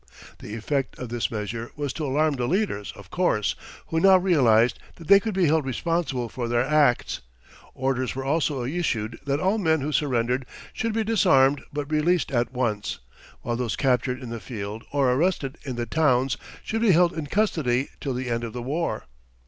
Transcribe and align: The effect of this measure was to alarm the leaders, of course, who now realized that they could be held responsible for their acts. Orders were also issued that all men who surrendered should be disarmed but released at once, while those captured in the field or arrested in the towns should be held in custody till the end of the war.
The 0.39 0.55
effect 0.55 0.97
of 0.97 1.09
this 1.09 1.29
measure 1.29 1.69
was 1.75 1.93
to 1.93 2.05
alarm 2.07 2.33
the 2.33 2.47
leaders, 2.47 2.91
of 2.95 3.11
course, 3.11 3.53
who 3.89 3.99
now 3.99 4.17
realized 4.17 4.79
that 4.95 5.07
they 5.07 5.19
could 5.19 5.35
be 5.35 5.45
held 5.45 5.63
responsible 5.63 6.27
for 6.27 6.47
their 6.47 6.65
acts. 6.65 7.21
Orders 7.75 8.15
were 8.15 8.25
also 8.25 8.63
issued 8.63 9.19
that 9.27 9.39
all 9.39 9.59
men 9.59 9.81
who 9.81 9.91
surrendered 9.91 10.47
should 10.73 10.93
be 10.93 11.03
disarmed 11.03 11.61
but 11.71 11.91
released 11.91 12.31
at 12.31 12.51
once, 12.51 12.97
while 13.41 13.55
those 13.55 13.75
captured 13.75 14.19
in 14.23 14.31
the 14.31 14.39
field 14.39 14.83
or 14.91 15.11
arrested 15.11 15.59
in 15.65 15.75
the 15.75 15.85
towns 15.85 16.35
should 16.63 16.81
be 16.81 16.93
held 16.93 17.13
in 17.13 17.27
custody 17.27 17.89
till 17.99 18.15
the 18.15 18.27
end 18.31 18.43
of 18.43 18.53
the 18.53 18.63
war. 18.63 19.05